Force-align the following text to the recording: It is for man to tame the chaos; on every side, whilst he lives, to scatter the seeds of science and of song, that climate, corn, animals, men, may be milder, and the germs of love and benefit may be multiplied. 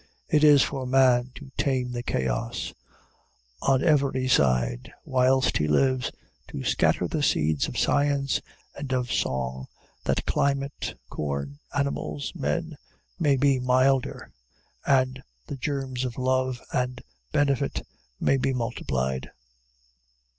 It 0.27 0.43
is 0.43 0.63
for 0.63 0.87
man 0.87 1.29
to 1.35 1.51
tame 1.59 1.91
the 1.91 2.01
chaos; 2.01 2.73
on 3.61 3.83
every 3.83 4.27
side, 4.27 4.91
whilst 5.05 5.57
he 5.57 5.67
lives, 5.67 6.11
to 6.47 6.63
scatter 6.63 7.07
the 7.07 7.21
seeds 7.21 7.67
of 7.67 7.77
science 7.77 8.41
and 8.75 8.91
of 8.93 9.11
song, 9.13 9.67
that 10.05 10.25
climate, 10.25 10.97
corn, 11.11 11.59
animals, 11.75 12.33
men, 12.33 12.79
may 13.19 13.35
be 13.37 13.59
milder, 13.59 14.31
and 14.87 15.21
the 15.45 15.55
germs 15.55 16.03
of 16.03 16.17
love 16.17 16.59
and 16.73 17.03
benefit 17.31 17.85
may 18.19 18.37
be 18.37 18.53
multiplied. 18.53 19.29